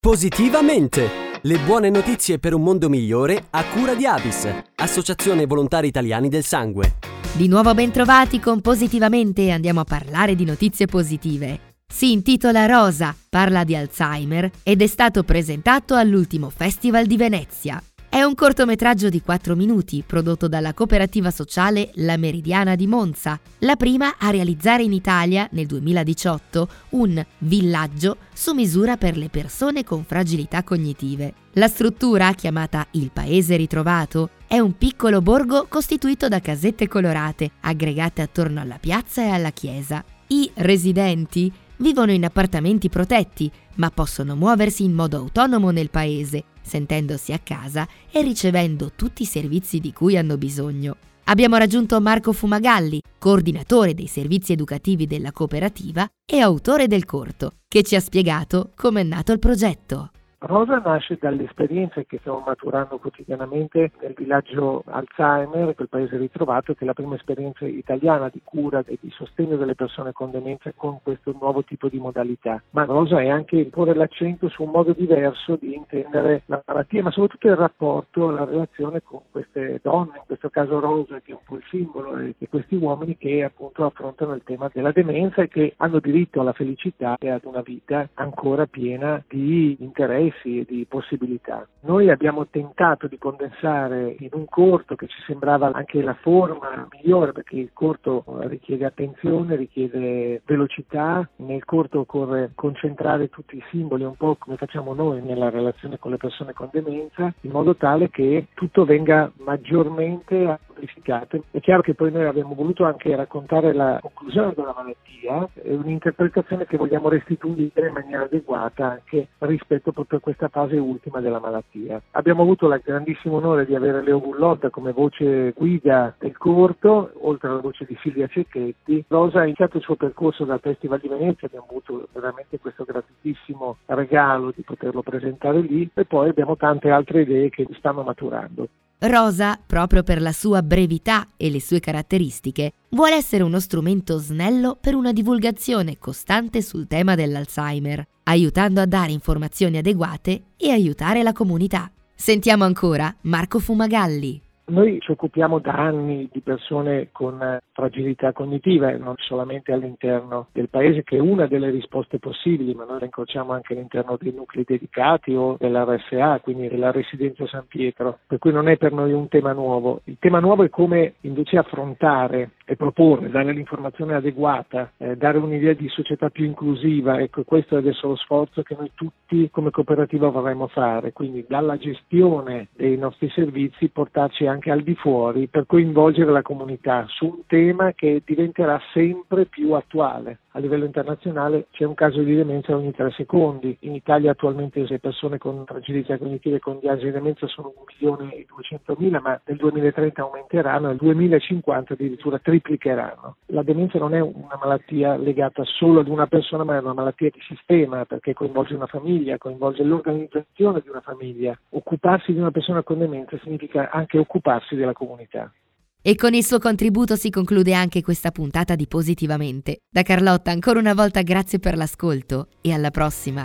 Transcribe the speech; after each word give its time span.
Positivamente! 0.00 1.40
Le 1.42 1.58
buone 1.58 1.90
notizie 1.90 2.38
per 2.38 2.54
un 2.54 2.62
mondo 2.62 2.88
migliore 2.88 3.46
a 3.50 3.64
cura 3.64 3.94
di 3.94 4.06
Avis, 4.06 4.48
Associazione 4.76 5.44
Volontari 5.44 5.88
Italiani 5.88 6.28
del 6.28 6.44
Sangue. 6.44 6.94
Di 7.32 7.48
nuovo 7.48 7.74
bentrovati 7.74 8.38
con 8.38 8.60
Positivamente 8.60 9.42
e 9.42 9.50
andiamo 9.50 9.80
a 9.80 9.84
parlare 9.84 10.36
di 10.36 10.44
notizie 10.44 10.86
positive. 10.86 11.74
Si 11.84 12.12
intitola 12.12 12.66
Rosa, 12.66 13.12
parla 13.28 13.64
di 13.64 13.74
Alzheimer 13.74 14.48
ed 14.62 14.82
è 14.82 14.86
stato 14.86 15.24
presentato 15.24 15.96
all'ultimo 15.96 16.48
Festival 16.48 17.04
di 17.06 17.16
Venezia. 17.16 17.82
Un 18.28 18.34
cortometraggio 18.34 19.08
di 19.08 19.22
4 19.22 19.56
minuti 19.56 20.04
prodotto 20.06 20.48
dalla 20.48 20.74
cooperativa 20.74 21.30
sociale 21.30 21.92
La 21.94 22.18
Meridiana 22.18 22.74
di 22.74 22.86
Monza, 22.86 23.40
la 23.60 23.74
prima 23.74 24.16
a 24.18 24.28
realizzare 24.28 24.82
in 24.82 24.92
Italia 24.92 25.48
nel 25.52 25.64
2018 25.64 26.68
un 26.90 27.24
villaggio 27.38 28.18
su 28.34 28.52
misura 28.52 28.98
per 28.98 29.16
le 29.16 29.30
persone 29.30 29.82
con 29.82 30.04
fragilità 30.04 30.62
cognitive. 30.62 31.32
La 31.52 31.68
struttura, 31.68 32.34
chiamata 32.34 32.86
Il 32.90 33.12
Paese 33.14 33.56
Ritrovato, 33.56 34.28
è 34.46 34.58
un 34.58 34.76
piccolo 34.76 35.22
borgo 35.22 35.64
costituito 35.66 36.28
da 36.28 36.40
casette 36.40 36.86
colorate, 36.86 37.52
aggregate 37.60 38.20
attorno 38.20 38.60
alla 38.60 38.78
piazza 38.78 39.22
e 39.22 39.30
alla 39.30 39.52
chiesa. 39.52 40.04
I 40.26 40.50
residenti 40.56 41.50
vivono 41.78 42.12
in 42.12 42.24
appartamenti 42.24 42.88
protetti, 42.88 43.50
ma 43.76 43.90
possono 43.90 44.36
muoversi 44.36 44.84
in 44.84 44.92
modo 44.92 45.16
autonomo 45.16 45.70
nel 45.70 45.90
paese 45.90 46.44
sentendosi 46.68 47.32
a 47.32 47.40
casa 47.42 47.88
e 48.10 48.22
ricevendo 48.22 48.92
tutti 48.94 49.22
i 49.22 49.26
servizi 49.26 49.80
di 49.80 49.92
cui 49.92 50.16
hanno 50.16 50.36
bisogno. 50.36 50.96
Abbiamo 51.24 51.56
raggiunto 51.56 52.00
Marco 52.00 52.32
Fumagalli, 52.32 53.02
coordinatore 53.18 53.94
dei 53.94 54.06
servizi 54.06 54.52
educativi 54.52 55.06
della 55.06 55.32
cooperativa 55.32 56.06
e 56.24 56.38
autore 56.38 56.86
del 56.86 57.04
corto, 57.04 57.56
che 57.66 57.82
ci 57.82 57.96
ha 57.96 58.00
spiegato 58.00 58.72
come 58.76 59.00
è 59.00 59.04
nato 59.04 59.32
il 59.32 59.38
progetto. 59.38 60.10
Rosa 60.40 60.78
nasce 60.78 61.18
dalle 61.20 61.42
esperienze 61.44 62.06
che 62.06 62.18
stiamo 62.18 62.44
maturando 62.46 62.98
quotidianamente 62.98 63.90
nel 64.00 64.14
villaggio 64.16 64.84
Alzheimer, 64.86 65.74
quel 65.74 65.88
paese 65.88 66.16
ritrovato, 66.16 66.74
che 66.74 66.84
è 66.84 66.86
la 66.86 66.92
prima 66.92 67.16
esperienza 67.16 67.66
italiana 67.66 68.28
di 68.28 68.40
cura 68.44 68.84
e 68.86 68.98
di 69.00 69.10
sostegno 69.10 69.56
delle 69.56 69.74
persone 69.74 70.12
con 70.12 70.30
demenza 70.30 70.70
con 70.76 71.00
questo 71.02 71.34
nuovo 71.36 71.64
tipo 71.64 71.88
di 71.88 71.98
modalità. 71.98 72.62
Ma 72.70 72.84
Rosa 72.84 73.20
è 73.20 73.28
anche 73.28 73.64
porre 73.64 73.94
l'accento 73.94 74.48
su 74.48 74.62
un 74.62 74.70
modo 74.70 74.92
diverso 74.92 75.56
di 75.56 75.74
intendere 75.74 76.42
la 76.46 76.62
malattia, 76.64 77.02
ma 77.02 77.10
soprattutto 77.10 77.48
il 77.48 77.56
rapporto, 77.56 78.30
la 78.30 78.44
relazione 78.44 79.02
con 79.02 79.22
queste 79.32 79.80
donne, 79.82 80.18
in 80.18 80.22
questo 80.24 80.50
caso 80.50 80.78
Rosa, 80.78 81.20
che 81.20 81.32
è 81.32 81.34
un 81.34 81.40
po' 81.44 81.56
il 81.56 81.64
simbolo, 81.68 82.16
e 82.16 82.48
questi 82.48 82.76
uomini 82.76 83.16
che 83.16 83.42
appunto 83.42 83.84
affrontano 83.84 84.34
il 84.34 84.44
tema 84.44 84.70
della 84.72 84.92
demenza 84.92 85.42
e 85.42 85.48
che 85.48 85.74
hanno 85.78 85.98
diritto 85.98 86.40
alla 86.40 86.52
felicità 86.52 87.16
e 87.18 87.28
ad 87.28 87.44
una 87.44 87.60
vita 87.60 88.08
ancora 88.14 88.66
piena 88.66 89.20
di 89.26 89.76
interessi 89.80 90.26
interessi 90.28 90.60
e 90.60 90.64
di 90.66 90.86
possibilità. 90.88 91.66
Noi 91.80 92.10
abbiamo 92.10 92.46
tentato 92.48 93.06
di 93.06 93.18
condensare 93.18 94.16
in 94.18 94.30
un 94.32 94.46
corto 94.46 94.94
che 94.94 95.06
ci 95.06 95.20
sembrava 95.26 95.70
anche 95.72 96.02
la 96.02 96.14
forma 96.14 96.86
migliore 96.90 97.32
perché 97.32 97.56
il 97.56 97.70
corto 97.72 98.24
richiede 98.46 98.84
attenzione, 98.84 99.56
richiede 99.56 100.42
velocità, 100.44 101.28
nel 101.36 101.64
corto 101.64 102.00
occorre 102.00 102.52
concentrare 102.54 103.28
tutti 103.28 103.56
i 103.56 103.64
simboli 103.70 104.04
un 104.04 104.16
po' 104.16 104.36
come 104.38 104.56
facciamo 104.56 104.94
noi 104.94 105.22
nella 105.22 105.50
relazione 105.50 105.98
con 105.98 106.10
le 106.10 106.16
persone 106.16 106.52
con 106.52 106.68
demenza 106.70 107.32
in 107.42 107.50
modo 107.50 107.74
tale 107.74 108.10
che 108.10 108.48
tutto 108.54 108.84
venga 108.84 109.30
maggiormente 109.38 110.58
amplificato. 110.78 111.44
È 111.50 111.60
chiaro 111.60 111.82
che 111.82 111.94
poi 111.94 112.12
noi 112.12 112.24
abbiamo 112.24 112.54
voluto 112.54 112.84
anche 112.84 113.14
raccontare 113.14 113.72
la 113.72 113.98
conclusione 114.00 114.52
della 114.54 114.74
malattia, 114.76 115.48
è 115.54 115.74
un'interpretazione 115.74 116.66
che 116.66 116.76
vogliamo 116.76 117.08
restituire 117.08 117.88
in 117.88 117.92
maniera 117.92 118.22
adeguata 118.24 118.90
anche 118.90 119.28
rispetto 119.38 119.92
proprio 119.92 120.06
per 120.06 120.20
questa 120.20 120.48
fase 120.48 120.76
ultima 120.76 121.20
della 121.20 121.40
malattia. 121.40 122.00
Abbiamo 122.12 122.42
avuto 122.42 122.72
il 122.72 122.80
grandissimo 122.82 123.36
onore 123.36 123.66
di 123.66 123.74
avere 123.74 124.02
Leo 124.02 124.20
Bullotta 124.20 124.70
come 124.70 124.92
voce 124.92 125.52
guida 125.52 126.14
del 126.18 126.36
corto, 126.36 127.12
oltre 127.20 127.48
alla 127.48 127.60
voce 127.60 127.84
di 127.84 127.96
Silvia 128.00 128.28
Cecchetti. 128.28 129.04
Rosa 129.08 129.40
ha 129.40 129.44
iniziato 129.44 129.76
il 129.78 129.82
suo 129.82 129.96
percorso 129.96 130.44
dal 130.44 130.60
Festival 130.60 131.00
di 131.00 131.08
Venezia, 131.08 131.48
abbiamo 131.48 131.66
avuto 131.68 132.08
veramente 132.12 132.58
questo 132.58 132.84
gratitissimo 132.84 133.78
regalo 133.86 134.52
di 134.54 134.62
poterlo 134.62 135.02
presentare 135.02 135.60
lì 135.60 135.88
e 135.92 136.04
poi 136.04 136.28
abbiamo 136.28 136.56
tante 136.56 136.90
altre 136.90 137.22
idee 137.22 137.50
che 137.50 137.66
stanno 137.72 138.02
maturando. 138.02 138.68
Rosa, 139.00 139.60
proprio 139.64 140.02
per 140.02 140.20
la 140.20 140.32
sua 140.32 140.60
brevità 140.60 141.28
e 141.36 141.50
le 141.50 141.60
sue 141.60 141.78
caratteristiche, 141.78 142.72
vuole 142.90 143.14
essere 143.14 143.44
uno 143.44 143.60
strumento 143.60 144.18
snello 144.18 144.76
per 144.80 144.96
una 144.96 145.12
divulgazione 145.12 145.98
costante 145.98 146.62
sul 146.62 146.88
tema 146.88 147.14
dell'Alzheimer, 147.14 148.04
aiutando 148.24 148.80
a 148.80 148.86
dare 148.86 149.12
informazioni 149.12 149.78
adeguate 149.78 150.46
e 150.56 150.70
aiutare 150.70 151.22
la 151.22 151.32
comunità. 151.32 151.88
Sentiamo 152.12 152.64
ancora 152.64 153.14
Marco 153.22 153.60
Fumagalli. 153.60 154.47
Noi 154.68 155.00
ci 155.00 155.12
occupiamo 155.12 155.60
da 155.60 155.72
anni 155.72 156.28
di 156.30 156.40
persone 156.40 157.08
con 157.10 157.40
eh, 157.40 157.60
fragilità 157.72 158.32
cognitive, 158.32 158.98
non 158.98 159.14
solamente 159.16 159.72
all'interno 159.72 160.48
del 160.52 160.68
paese, 160.68 161.04
che 161.04 161.16
è 161.16 161.20
una 161.20 161.46
delle 161.46 161.70
risposte 161.70 162.18
possibili, 162.18 162.74
ma 162.74 162.84
noi 162.84 162.98
la 162.98 163.06
incrociamo 163.06 163.52
anche 163.54 163.72
all'interno 163.72 164.18
dei 164.20 164.32
nuclei 164.34 164.64
dedicati 164.66 165.34
o 165.34 165.56
dell'RSA, 165.58 166.40
quindi 166.40 166.68
della 166.68 166.90
Residenza 166.90 167.46
San 167.46 167.64
Pietro, 167.66 168.18
per 168.26 168.38
cui 168.38 168.52
non 168.52 168.68
è 168.68 168.76
per 168.76 168.92
noi 168.92 169.12
un 169.12 169.28
tema 169.28 169.52
nuovo. 169.52 170.02
Il 170.04 170.18
tema 170.18 170.38
nuovo 170.38 170.64
è 170.64 170.68
come 170.68 171.14
invece 171.22 171.56
affrontare 171.56 172.50
e 172.66 172.76
proporre, 172.76 173.30
dare 173.30 173.52
l'informazione 173.52 174.14
adeguata, 174.14 174.92
eh, 174.98 175.16
dare 175.16 175.38
un'idea 175.38 175.72
di 175.72 175.88
società 175.88 176.28
più 176.28 176.44
inclusiva. 176.44 177.18
Ecco, 177.20 177.42
questo 177.44 177.76
è 177.76 177.78
adesso 177.78 178.08
lo 178.08 178.16
sforzo 178.16 178.62
che 178.62 178.76
noi 178.78 178.90
tutti 178.94 179.48
come 179.50 179.70
cooperativa 179.70 180.28
vorremmo 180.28 180.66
fare, 180.66 181.14
quindi 181.14 181.46
dalla 181.48 181.78
gestione 181.78 182.68
dei 182.76 182.98
nostri 182.98 183.30
servizi 183.30 183.88
portarci 183.88 184.46
anche 184.46 184.57
al 184.66 184.82
di 184.82 184.94
fuori 184.94 185.46
per 185.48 185.66
coinvolgere 185.66 186.30
la 186.30 186.42
comunità 186.42 187.04
su 187.08 187.26
un 187.26 187.46
tema 187.46 187.92
che 187.92 188.22
diventerà 188.24 188.80
sempre 188.92 189.46
più 189.46 189.72
attuale 189.72 190.40
a 190.58 190.60
livello 190.60 190.84
internazionale 190.84 191.66
c'è 191.70 191.84
un 191.84 191.94
caso 191.94 192.20
di 192.20 192.34
demenza 192.34 192.74
ogni 192.74 192.92
tre 192.92 193.12
secondi. 193.12 193.76
In 193.82 193.94
Italia 193.94 194.32
attualmente 194.32 194.84
le 194.86 194.98
persone 194.98 195.38
con 195.38 195.64
fragilità 195.64 196.18
cognitive 196.18 196.58
con 196.58 196.80
diagnosi 196.80 197.04
di 197.04 197.12
demenza 197.12 197.46
sono 197.46 197.72
1 197.76 197.84
milione 197.86 198.34
e 198.34 198.44
200 198.48 198.96
mila, 198.98 199.20
ma 199.20 199.40
nel 199.44 199.56
2030 199.56 200.20
aumenteranno, 200.20 200.88
nel 200.88 200.96
2050 200.96 201.92
addirittura 201.92 202.38
triplicheranno. 202.40 203.36
La 203.46 203.62
demenza 203.62 203.98
non 203.98 204.14
è 204.14 204.20
una 204.20 204.58
malattia 204.60 205.16
legata 205.16 205.62
solo 205.64 206.00
ad 206.00 206.08
una 206.08 206.26
persona, 206.26 206.64
ma 206.64 206.76
è 206.76 206.80
una 206.80 206.92
malattia 206.92 207.30
di 207.30 207.40
sistema 207.46 208.04
perché 208.04 208.34
coinvolge 208.34 208.74
una 208.74 208.86
famiglia, 208.86 209.38
coinvolge 209.38 209.84
l'organizzazione 209.84 210.80
di 210.80 210.88
una 210.88 211.00
famiglia. 211.00 211.56
Occuparsi 211.70 212.32
di 212.32 212.38
una 212.38 212.50
persona 212.50 212.82
con 212.82 212.98
demenza 212.98 213.38
significa 213.44 213.90
anche 213.90 214.18
occuparsi 214.18 214.74
della 214.74 214.92
comunità. 214.92 215.52
E 216.00 216.14
con 216.14 216.32
il 216.32 216.44
suo 216.44 216.60
contributo 216.60 217.16
si 217.16 217.28
conclude 217.28 217.74
anche 217.74 218.02
questa 218.02 218.30
puntata 218.30 218.76
di 218.76 218.86
Positivamente. 218.86 219.78
Da 219.92 220.02
Carlotta 220.02 220.52
ancora 220.52 220.78
una 220.78 220.94
volta 220.94 221.22
grazie 221.22 221.58
per 221.58 221.76
l'ascolto 221.76 222.46
e 222.60 222.72
alla 222.72 222.92
prossima. 222.92 223.44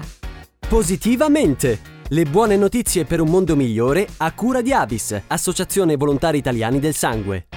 Positivamente! 0.70 1.92
Le 2.10 2.26
buone 2.26 2.56
notizie 2.56 3.06
per 3.06 3.22
un 3.22 3.30
mondo 3.30 3.56
migliore 3.56 4.08
a 4.18 4.32
cura 4.34 4.62
di 4.62 4.72
Avis, 4.72 5.20
Associazione 5.28 5.96
Volontari 5.96 6.38
Italiani 6.38 6.80
del 6.80 6.94
Sangue. 6.94 7.48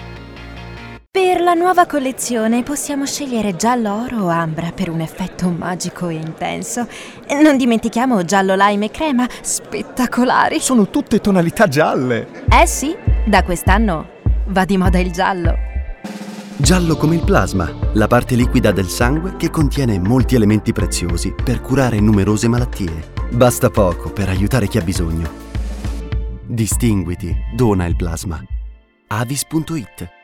Per 1.10 1.40
la 1.40 1.52
nuova 1.52 1.84
collezione 1.84 2.62
possiamo 2.62 3.04
scegliere 3.04 3.54
giallo 3.54 4.02
oro 4.02 4.24
o 4.24 4.28
ambra 4.28 4.72
per 4.72 4.88
un 4.88 5.00
effetto 5.00 5.50
magico 5.50 6.08
e 6.08 6.14
intenso. 6.14 6.88
Non 7.42 7.58
dimentichiamo 7.58 8.24
giallo 8.24 8.54
lime 8.54 8.86
e 8.86 8.90
crema, 8.90 9.28
spettacolari. 9.42 10.58
Sono 10.58 10.88
tutte 10.88 11.20
tonalità 11.20 11.68
gialle. 11.68 12.44
Eh 12.48 12.66
sì, 12.66 12.94
da 13.26 13.42
quest'anno 13.42 14.14
Va 14.48 14.64
di 14.64 14.76
moda 14.76 14.98
il 14.98 15.10
giallo. 15.10 15.54
Giallo 16.56 16.96
come 16.96 17.16
il 17.16 17.24
plasma, 17.24 17.70
la 17.94 18.06
parte 18.06 18.34
liquida 18.34 18.72
del 18.72 18.88
sangue 18.88 19.36
che 19.36 19.50
contiene 19.50 19.98
molti 19.98 20.34
elementi 20.36 20.72
preziosi 20.72 21.32
per 21.32 21.60
curare 21.60 22.00
numerose 22.00 22.48
malattie. 22.48 23.12
Basta 23.30 23.70
poco 23.70 24.10
per 24.10 24.28
aiutare 24.28 24.68
chi 24.68 24.78
ha 24.78 24.82
bisogno. 24.82 25.28
Distinguiti, 26.46 27.34
dona 27.54 27.86
il 27.86 27.96
plasma. 27.96 28.42
avis.it 29.08 30.15